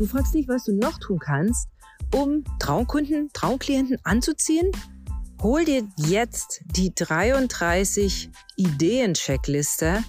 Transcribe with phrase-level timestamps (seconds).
[0.00, 1.68] Du fragst dich, was du noch tun kannst,
[2.14, 4.72] um Traumkunden, Traumklienten anzuziehen?
[5.42, 10.02] Hol dir jetzt die 33 Ideen-Checkliste,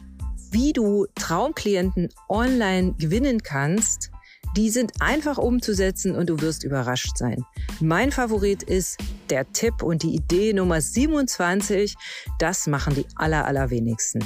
[0.50, 4.11] wie du Traumklienten online gewinnen kannst.
[4.55, 7.43] Die sind einfach umzusetzen und du wirst überrascht sein.
[7.82, 8.97] Mein Favorit ist
[9.29, 11.96] der Tipp und die Idee Nummer 27.
[12.39, 14.23] Das machen die aller, allerwenigsten.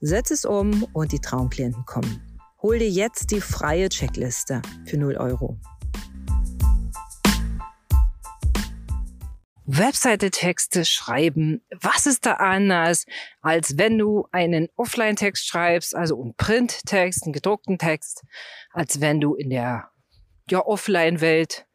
[0.00, 2.31] Setz es um und die Traumklienten kommen.
[2.62, 5.58] Hol dir jetzt die freie Checkliste für 0 Euro.
[9.64, 11.64] Webseite-Texte schreiben.
[11.80, 13.06] Was ist da anders,
[13.40, 18.22] als wenn du einen Offline-Text schreibst, also einen Print-Text, einen gedruckten Text,
[18.70, 19.90] als wenn du in der
[20.48, 21.66] ja, Offline-Welt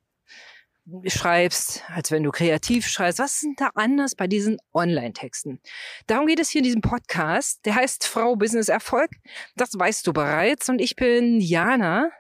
[1.07, 3.19] schreibst, als wenn du kreativ schreibst.
[3.19, 5.59] Was ist denn da anders bei diesen Online-Texten?
[6.07, 7.65] Darum geht es hier in diesem Podcast.
[7.65, 9.11] Der heißt Frau Business Erfolg.
[9.55, 10.69] Das weißt du bereits.
[10.69, 12.11] Und ich bin Jana.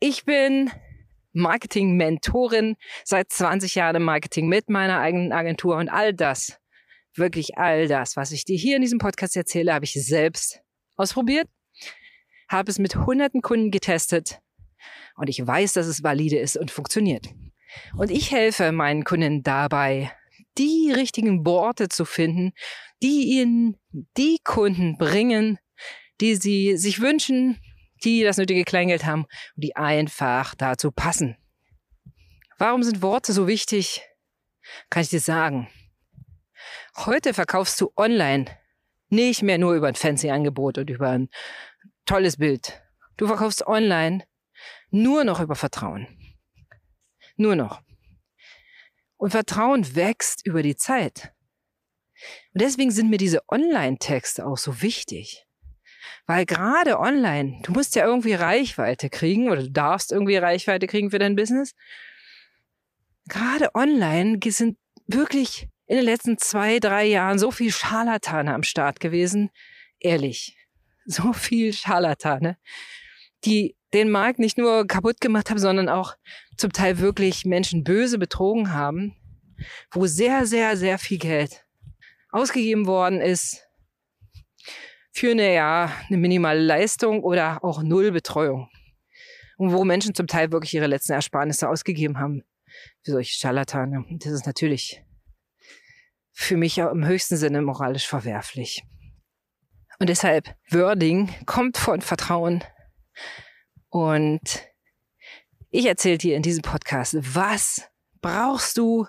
[0.00, 0.70] Ich bin
[1.32, 6.58] Marketing-Mentorin, seit 20 Jahren im Marketing mit meiner eigenen Agentur und all das,
[7.14, 10.60] wirklich all das, was ich dir hier in diesem Podcast erzähle, habe ich selbst
[10.96, 11.46] ausprobiert,
[12.48, 14.40] habe es mit hunderten Kunden getestet
[15.16, 17.28] und ich weiß, dass es valide ist und funktioniert.
[17.96, 20.12] Und ich helfe meinen Kunden dabei,
[20.58, 22.52] die richtigen Worte zu finden,
[23.02, 23.76] die ihnen
[24.16, 25.58] die Kunden bringen,
[26.20, 27.60] die sie sich wünschen,
[28.04, 31.36] die das nötige Kleingeld haben und die einfach dazu passen.
[32.58, 34.02] Warum sind Worte so wichtig?
[34.88, 35.68] Kann ich dir sagen.
[36.96, 38.46] Heute verkaufst du online
[39.08, 41.28] nicht mehr nur über ein fancy Angebot und über ein
[42.06, 42.82] tolles Bild.
[43.16, 44.24] Du verkaufst online
[44.90, 46.06] nur noch über Vertrauen.
[47.36, 47.82] Nur noch.
[49.16, 51.32] Und Vertrauen wächst über die Zeit.
[52.52, 55.46] Und deswegen sind mir diese Online-Texte auch so wichtig.
[56.26, 61.10] Weil gerade online, du musst ja irgendwie Reichweite kriegen oder du darfst irgendwie Reichweite kriegen
[61.10, 61.74] für dein Business.
[63.28, 69.00] Gerade online sind wirklich in den letzten zwei, drei Jahren so viel Scharlatane am Start
[69.00, 69.50] gewesen.
[70.00, 70.56] Ehrlich.
[71.04, 72.58] So viel Scharlatane,
[73.46, 76.16] die den Markt nicht nur kaputt gemacht haben, sondern auch
[76.56, 79.16] zum Teil wirklich Menschen böse betrogen haben,
[79.92, 81.64] wo sehr, sehr, sehr viel Geld
[82.30, 83.66] ausgegeben worden ist
[85.12, 88.68] für eine, ja, eine minimale Leistung oder auch null Betreuung.
[89.56, 92.42] Und wo Menschen zum Teil wirklich ihre letzten Ersparnisse ausgegeben haben
[93.02, 94.04] für solche Scharlatane.
[94.18, 95.02] Das ist natürlich
[96.32, 98.82] für mich im höchsten Sinne moralisch verwerflich.
[99.98, 102.62] Und deshalb, Wording kommt von Vertrauen.
[103.88, 104.66] Und
[105.70, 107.88] ich erzähle dir in diesem Podcast, was
[108.20, 109.06] brauchst du,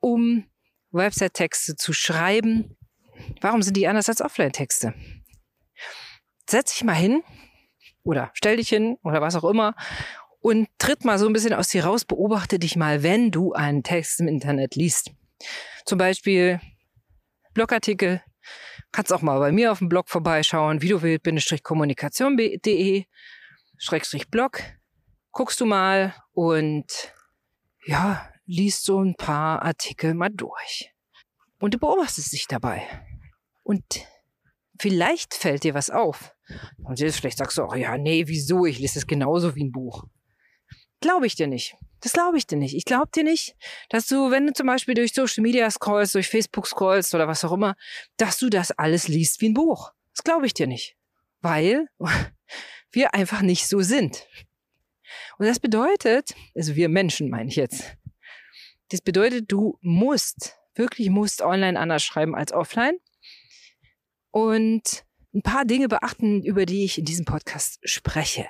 [0.00, 0.46] um
[0.90, 2.76] Website-Texte zu schreiben?
[3.40, 4.94] Warum sind die anders als Offline-Texte?
[6.50, 7.22] setz dich mal hin
[8.02, 9.74] oder stell dich hin oder was auch immer
[10.40, 13.82] und tritt mal so ein bisschen aus dir raus, beobachte dich mal, wenn du einen
[13.82, 15.12] Text im Internet liest.
[15.84, 16.60] Zum Beispiel
[17.54, 18.22] Blogartikel.
[18.92, 23.04] Kannst auch mal bei mir auf dem Blog vorbeischauen, wie du willst, kommunikation.de,
[23.78, 24.62] Schrägstrich Blog.
[25.30, 26.86] Guckst du mal und
[27.86, 30.92] ja, liest so ein paar Artikel mal durch.
[31.60, 32.82] Und du beobachtest dich dabei.
[33.62, 33.84] Und
[34.78, 36.34] vielleicht fällt dir was auf.
[36.82, 38.66] Und vielleicht sagst du auch, ja, nee, wieso?
[38.66, 40.04] Ich lese es genauso wie ein Buch.
[41.00, 41.76] Glaube ich dir nicht.
[42.00, 42.74] Das glaube ich dir nicht.
[42.74, 43.54] Ich glaube dir nicht,
[43.90, 47.44] dass du, wenn du zum Beispiel durch Social Media scrollst, durch Facebook scrollst oder was
[47.44, 47.76] auch immer,
[48.16, 49.92] dass du das alles liest wie ein Buch.
[50.14, 50.96] Das glaube ich dir nicht.
[51.40, 51.88] Weil
[52.90, 54.26] wir einfach nicht so sind.
[55.38, 57.96] Und das bedeutet, also wir Menschen meine ich jetzt,
[58.90, 62.98] das bedeutet, du musst, wirklich musst online anders schreiben als offline
[64.30, 68.46] und ein paar Dinge beachten, über die ich in diesem Podcast spreche.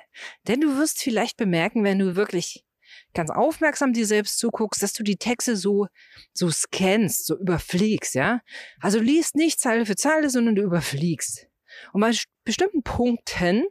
[0.47, 2.65] Denn du wirst vielleicht bemerken, wenn du wirklich
[3.13, 5.87] ganz aufmerksam dir selbst zuguckst, dass du die Texte so,
[6.33, 8.41] so scannst, so überfliegst, ja.
[8.79, 11.47] Also liest nicht Zeile für Zeile, sondern du überfliegst.
[11.93, 12.11] Und bei
[12.43, 13.65] bestimmten Punkten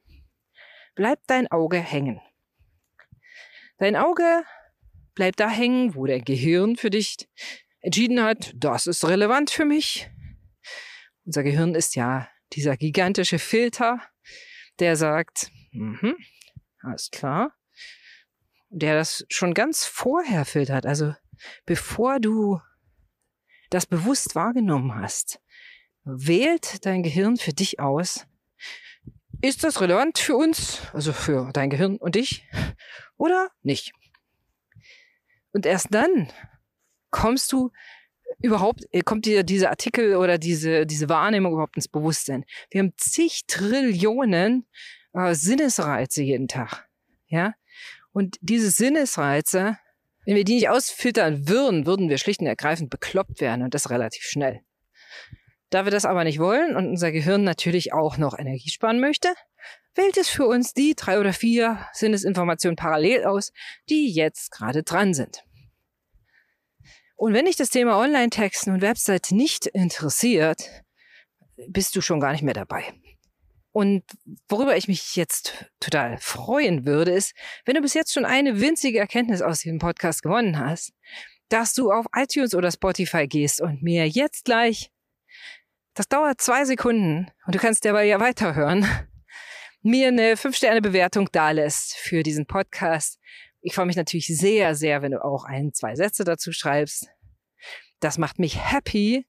[0.95, 2.21] bleibt dein Auge hängen.
[3.79, 4.45] Dein Auge
[5.15, 7.17] bleibt da hängen, wo dein Gehirn für dich
[7.81, 10.11] entschieden hat, das ist relevant für mich.
[11.25, 14.01] Unser Gehirn ist ja dieser gigantische Filter,
[14.79, 16.17] der sagt, mhm,
[16.83, 17.55] alles klar,
[18.71, 21.15] der das schon ganz vorher filtert, also
[21.67, 22.61] bevor du
[23.71, 25.41] das bewusst wahrgenommen hast,
[26.05, 28.27] wählt dein Gehirn für dich aus,
[29.43, 32.47] ist das relevant für uns, also für dein Gehirn und dich,
[33.17, 33.93] oder nicht?
[35.53, 36.33] Und erst dann
[37.11, 37.71] kommst du
[38.39, 42.45] überhaupt äh, kommt dir dieser Artikel oder diese, diese Wahrnehmung überhaupt ins Bewusstsein?
[42.71, 44.67] Wir haben zig Trillionen
[45.13, 46.89] äh, Sinnesreize jeden Tag.
[47.29, 47.55] Ja?
[48.13, 49.79] Und diese Sinnesreize,
[50.25, 53.91] wenn wir die nicht ausfiltern würden, würden wir schlicht und ergreifend bekloppt werden und das
[53.91, 54.61] relativ schnell.
[55.71, 59.29] Da wir das aber nicht wollen und unser Gehirn natürlich auch noch Energie sparen möchte,
[59.95, 63.53] wählt es für uns die drei oder vier Sinnesinformationen parallel aus,
[63.89, 65.45] die jetzt gerade dran sind.
[67.21, 70.71] Und wenn dich das Thema Online-Texten und Website nicht interessiert,
[71.69, 72.95] bist du schon gar nicht mehr dabei.
[73.73, 74.05] Und
[74.49, 77.35] worüber ich mich jetzt total freuen würde, ist,
[77.67, 80.95] wenn du bis jetzt schon eine winzige Erkenntnis aus diesem Podcast gewonnen hast,
[81.51, 84.91] dass du auf iTunes oder Spotify gehst und mir jetzt gleich,
[85.93, 88.87] das dauert zwei Sekunden und du kannst dabei ja weiterhören,
[89.83, 93.19] mir eine 5-Sterne-Bewertung dalässt für diesen Podcast.
[93.63, 97.09] Ich freue mich natürlich sehr, sehr, wenn du auch ein, zwei Sätze dazu schreibst.
[98.01, 99.27] Das macht mich happy.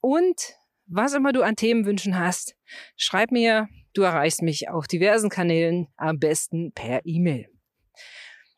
[0.00, 0.54] Und
[0.86, 2.54] was immer du an Themenwünschen hast,
[2.96, 3.68] schreib mir.
[3.94, 7.48] Du erreichst mich auf diversen Kanälen, am besten per E-Mail.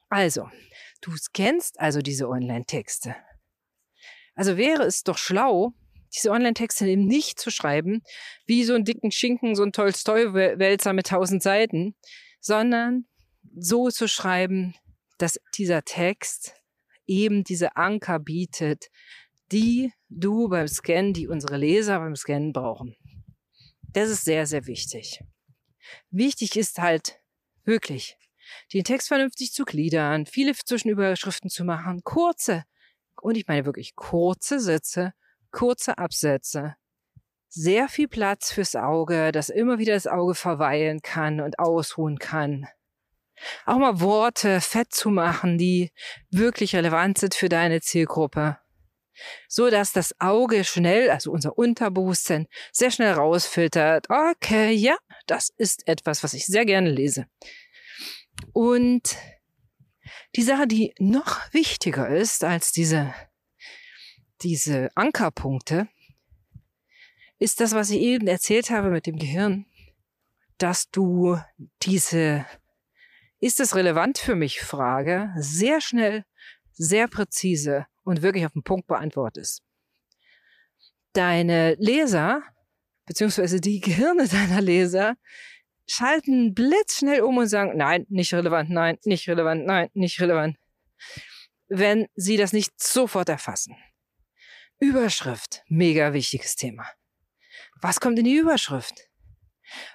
[0.09, 0.49] Also,
[1.01, 3.17] du scannst also diese Online-Texte.
[4.37, 5.73] Also wäre es doch schlau,
[6.15, 8.03] diese Online-Texte eben nicht zu schreiben,
[8.47, 11.97] wie so einen dicken Schinken, so ein Tolstoi-Wälzer mit tausend Seiten,
[12.41, 13.07] sondern
[13.57, 14.75] so zu schreiben,
[15.19, 16.55] dass dieser Text
[17.07, 18.91] eben diese Anker bietet,
[19.53, 22.97] die du beim Scannen, die unsere Leser beim Scannen brauchen.
[23.93, 25.23] Das ist sehr, sehr wichtig.
[26.11, 27.21] Wichtig ist halt
[27.65, 28.17] wirklich,
[28.73, 32.65] den Text vernünftig zu gliedern, viele Zwischenüberschriften zu machen, kurze,
[33.21, 35.15] und ich meine wirklich kurze Sätze,
[35.51, 36.77] kurze Absätze,
[37.49, 42.67] sehr viel Platz fürs Auge, dass immer wieder das Auge verweilen kann und ausruhen kann.
[43.67, 45.91] Auch mal Worte fett zu machen, die
[46.31, 48.59] wirklich relevant sind für deine Zielgruppe
[49.49, 54.09] so dass das Auge schnell, also unser Unterbewusstsein, sehr schnell rausfiltert.
[54.11, 54.97] Okay, ja,
[55.27, 57.27] das ist etwas, was ich sehr gerne lese.
[58.53, 59.17] Und
[60.37, 63.15] die Sache, die noch wichtiger ist als diese,
[64.43, 65.89] diese Ankerpunkte,
[67.39, 69.67] ist das, was ich eben erzählt habe mit dem Gehirn,
[70.59, 71.39] dass du
[71.83, 72.47] diese
[73.45, 76.25] ist es relevant für mich Frage sehr schnell,
[76.73, 79.63] sehr präzise und wirklich auf den Punkt beantwortest.
[81.13, 82.43] Deine Leser,
[83.05, 85.17] beziehungsweise die Gehirne deiner Leser,
[85.87, 90.57] schalten blitzschnell um und sagen, nein, nicht relevant, nein, nicht relevant, nein, nicht relevant,
[91.69, 93.77] wenn sie das nicht sofort erfassen.
[94.79, 96.87] Überschrift, mega wichtiges Thema.
[97.83, 99.11] Was kommt in die Überschrift?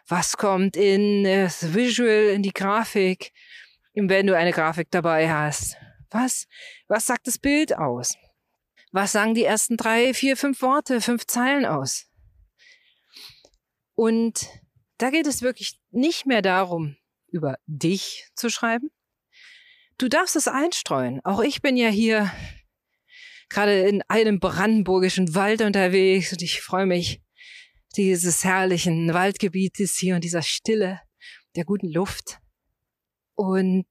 [0.07, 3.31] Was kommt in das Visual, in die Grafik,
[3.93, 5.77] wenn du eine Grafik dabei hast?
[6.09, 6.47] Was,
[6.87, 8.15] was sagt das Bild aus?
[8.91, 12.07] Was sagen die ersten drei, vier, fünf Worte, fünf Zeilen aus?
[13.93, 14.47] Und
[14.97, 18.89] da geht es wirklich nicht mehr darum, über dich zu schreiben.
[19.97, 21.19] Du darfst es einstreuen.
[21.23, 22.31] Auch ich bin ja hier
[23.49, 27.21] gerade in einem brandenburgischen Wald unterwegs und ich freue mich,
[27.95, 31.01] dieses herrlichen Waldgebietes hier und dieser Stille,
[31.55, 32.39] der guten Luft.
[33.35, 33.87] Und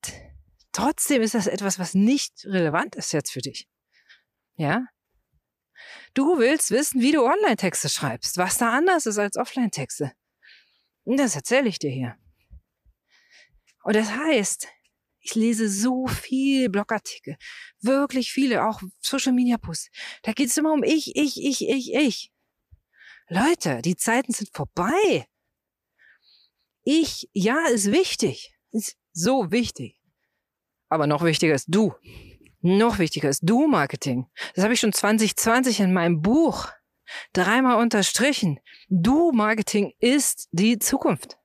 [0.79, 3.69] Trotzdem ist das etwas, was nicht relevant ist jetzt für dich.
[4.57, 4.87] Ja?
[6.15, 10.13] Du willst wissen, wie du Online-Texte schreibst, was da anders ist als Offline-Texte.
[11.03, 12.17] Und das erzähle ich dir hier.
[13.83, 14.69] Und das heißt,
[15.19, 17.37] ich lese so viel Blogartikel,
[17.81, 19.91] wirklich viele, auch Social Media Posts.
[20.23, 22.33] Da geht es immer um ich, ich, ich, ich, ich.
[23.29, 25.27] Leute, die Zeiten sind vorbei.
[26.83, 28.55] Ich, ja, ist wichtig.
[28.71, 30.01] Ist so wichtig.
[30.89, 31.95] Aber noch wichtiger ist du.
[32.61, 34.27] Noch wichtiger ist Du-Marketing.
[34.55, 36.69] Das habe ich schon 2020 in meinem Buch
[37.35, 38.61] dreimal unterstrichen.
[38.89, 41.39] Du-Marketing ist die Zukunft.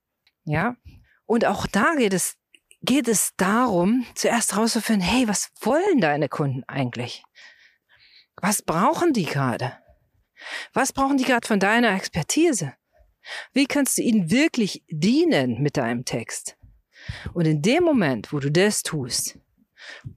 [0.46, 0.78] Ja?
[1.26, 2.38] Und auch da geht es,
[2.82, 7.24] geht es darum, zuerst herauszufinden, hey, was wollen deine Kunden eigentlich?
[8.38, 9.83] Was brauchen die gerade?
[10.74, 12.74] Was brauchen die gerade von deiner Expertise?
[13.54, 16.58] Wie kannst du ihnen wirklich dienen mit deinem Text?
[17.34, 19.40] Und in dem Moment, wo du das tust,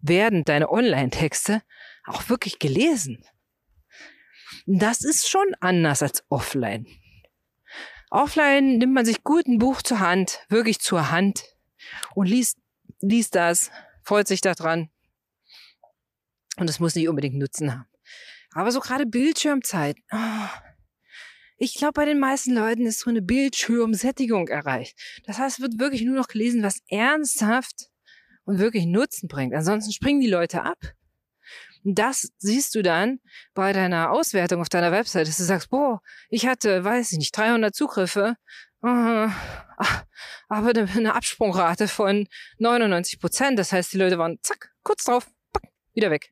[0.03, 1.63] werden deine Online-Texte
[2.07, 3.25] auch wirklich gelesen.
[4.67, 6.87] Das ist schon anders als offline.
[8.11, 11.45] Offline nimmt man sich gut ein Buch zur Hand, wirklich zur Hand
[12.15, 12.59] und liest,
[13.01, 13.71] liest das,
[14.03, 14.91] freut sich daran.
[16.57, 17.87] Und es muss nicht unbedingt Nutzen haben.
[18.57, 20.49] Aber so gerade Bildschirmzeit, oh,
[21.59, 24.99] ich glaube, bei den meisten Leuten ist so eine Bildschirmsättigung erreicht.
[25.27, 27.91] Das heißt, es wird wirklich nur noch gelesen, was ernsthaft
[28.45, 29.55] und wirklich Nutzen bringt.
[29.55, 30.79] Ansonsten springen die Leute ab.
[31.85, 33.21] Und das siehst du dann
[33.53, 37.37] bei deiner Auswertung auf deiner Website, dass du sagst, boah, ich hatte, weiß ich nicht,
[37.37, 38.37] 300 Zugriffe
[38.81, 39.33] aber
[40.49, 42.27] eine Absprungrate von
[42.59, 43.59] 99 Prozent.
[43.59, 45.27] Das heißt, die Leute waren zack, kurz drauf,
[45.93, 46.31] wieder weg.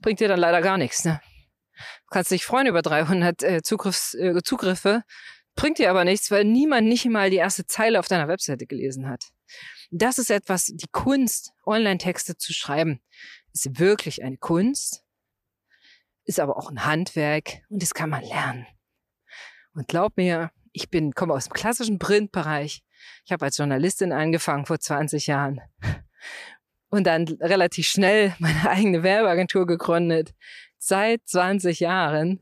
[0.00, 1.20] Bringt dir dann leider gar nichts, ne?
[1.76, 5.02] Du kannst dich freuen über 300 äh, Zugriffs, äh, Zugriffe,
[5.54, 9.08] bringt dir aber nichts, weil niemand nicht mal die erste Zeile auf deiner Webseite gelesen
[9.08, 9.30] hat.
[9.90, 13.00] Das ist etwas, die Kunst, Online-Texte zu schreiben,
[13.52, 15.04] ist wirklich eine Kunst,
[16.24, 18.66] ist aber auch ein Handwerk und das kann man lernen.
[19.74, 22.82] Und glaub mir, ich bin, komme aus dem klassischen Printbereich.
[23.24, 25.60] Ich habe als Journalistin angefangen vor 20 Jahren
[26.94, 30.32] und dann relativ schnell meine eigene Werbeagentur gegründet.
[30.78, 32.40] Seit 20 Jahren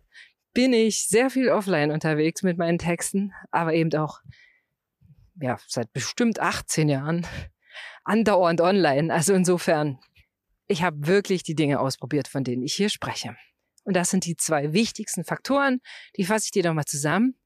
[0.53, 4.21] bin ich sehr viel offline unterwegs mit meinen Texten, aber eben auch
[5.41, 7.27] ja, seit bestimmt 18 Jahren
[8.05, 9.13] andauernd online.
[9.13, 9.99] Also insofern,
[10.67, 13.35] ich habe wirklich die Dinge ausprobiert, von denen ich hier spreche.
[13.85, 15.81] Und das sind die zwei wichtigsten Faktoren.
[16.17, 17.37] Die fasse ich dir nochmal zusammen.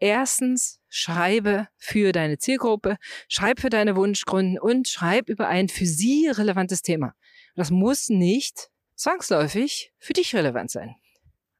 [0.00, 2.96] Erstens, schreibe für deine Zielgruppe,
[3.28, 7.14] schreib für deine Wunschkunden und schreib über ein für sie relevantes Thema.
[7.54, 10.96] Das muss nicht zwangsläufig für dich relevant sein.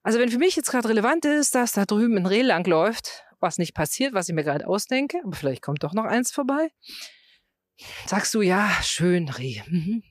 [0.02, 3.24] Also wenn für mich jetzt gerade relevant ist, dass da drüben ein Reh lang läuft,
[3.40, 6.70] was nicht passiert, was ich mir gerade ausdenke, aber vielleicht kommt doch noch eins vorbei,
[8.06, 9.60] sagst du, ja, schön, Reh.
[9.66, 10.02] Mhm.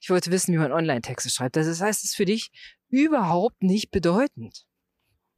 [0.00, 1.56] Ich wollte wissen, wie man Online-Texte schreibt.
[1.56, 2.50] Das heißt, es ist für dich
[2.88, 4.64] überhaupt nicht bedeutend.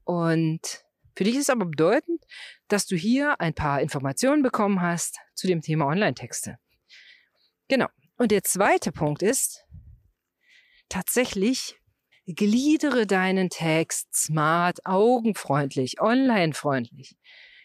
[0.04, 0.85] Und
[1.16, 2.22] für dich ist aber bedeutend,
[2.68, 6.58] dass du hier ein paar Informationen bekommen hast zu dem Thema Online-Texte.
[7.68, 7.88] Genau.
[8.18, 9.64] Und der zweite Punkt ist,
[10.88, 11.76] tatsächlich
[12.26, 17.16] gliedere deinen Text smart, augenfreundlich, online-freundlich.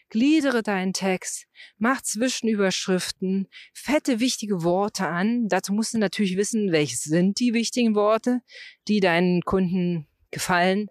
[0.08, 1.46] Gliedere deinen Text,
[1.78, 5.48] mach Zwischenüberschriften, fette wichtige Worte an.
[5.48, 8.40] Dazu musst du natürlich wissen, welche sind die wichtigen Worte,
[8.88, 10.88] die deinen Kunden gefallen,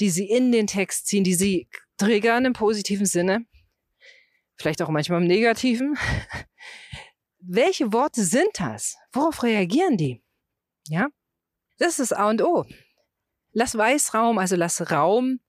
[0.00, 3.46] die sie in den Text ziehen, die sie triggern im positiven Sinne,
[4.56, 5.96] vielleicht auch manchmal im negativen.
[7.38, 8.96] welche Worte sind das?
[9.12, 10.22] Worauf reagieren die?
[10.88, 11.08] Ja,
[11.78, 12.64] das ist A und O.
[13.52, 15.40] Lass Weißraum, also lass Raum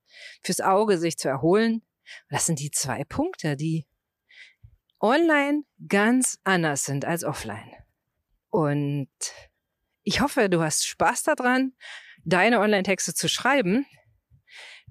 [0.44, 1.82] fürs Auge sich zu erholen
[2.30, 3.86] das sind die zwei Punkte, die
[5.00, 7.72] online ganz anders sind als offline.
[8.50, 9.10] Und
[10.04, 11.74] ich hoffe, du hast Spaß daran,
[12.24, 13.86] deine Online-Texte zu schreiben.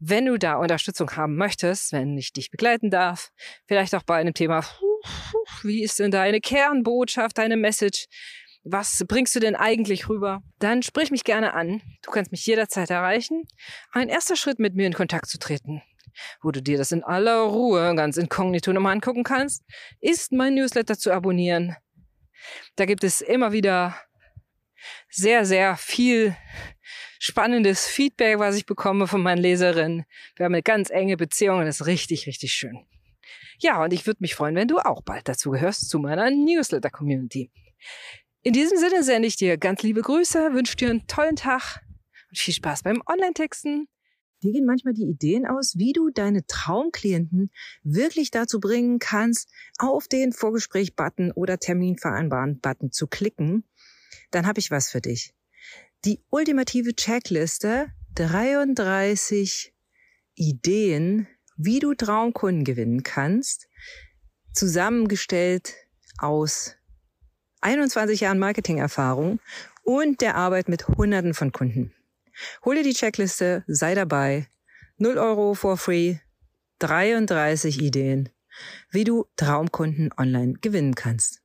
[0.01, 3.31] Wenn du da Unterstützung haben möchtest, wenn ich dich begleiten darf,
[3.67, 4.65] vielleicht auch bei einem Thema,
[5.63, 8.07] wie ist denn deine Kernbotschaft, deine Message?
[8.65, 10.43] Was bringst du denn eigentlich rüber?
[10.59, 11.83] Dann sprich mich gerne an.
[12.03, 13.45] Du kannst mich jederzeit erreichen.
[13.93, 15.83] Ein erster Schritt, mit mir in Kontakt zu treten,
[16.43, 19.63] wo du dir das in aller Ruhe ganz inkognito nochmal angucken kannst,
[20.01, 21.77] ist mein Newsletter zu abonnieren.
[22.77, 23.95] Da gibt es immer wieder
[25.09, 26.37] sehr, sehr viel
[27.19, 30.05] spannendes Feedback, was ich bekomme von meinen Leserinnen.
[30.37, 32.87] Wir haben eine ganz enge Beziehung und das ist richtig, richtig schön.
[33.59, 37.51] Ja, und ich würde mich freuen, wenn du auch bald dazu gehörst zu meiner Newsletter-Community.
[38.43, 41.81] In diesem Sinne sende ich dir ganz liebe Grüße, wünsche dir einen tollen Tag
[42.29, 43.89] und viel Spaß beim Online-Texten.
[44.43, 47.51] Dir gehen manchmal die Ideen aus, wie du deine Traumklienten
[47.83, 53.65] wirklich dazu bringen kannst, auf den Vorgespräch-Button oder Termin vereinbaren-Button zu klicken.
[54.31, 55.35] Dann habe ich was für dich.
[56.05, 59.73] Die ultimative Checkliste 33
[60.35, 63.69] Ideen, wie du Traumkunden gewinnen kannst,
[64.53, 65.75] zusammengestellt
[66.19, 66.77] aus
[67.61, 69.41] 21 Jahren Marketingerfahrung
[69.83, 71.93] und der Arbeit mit Hunderten von Kunden.
[72.65, 74.49] Hol dir die Checkliste, sei dabei.
[74.99, 76.17] 0 Euro for free,
[76.81, 78.29] 33 Ideen,
[78.91, 81.43] wie du Traumkunden online gewinnen kannst.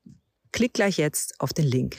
[0.51, 1.97] Klick gleich jetzt auf den Link.